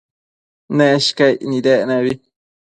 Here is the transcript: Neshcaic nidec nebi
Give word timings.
Neshcaic 0.77 1.39
nidec 1.49 1.81
nebi 1.87 2.11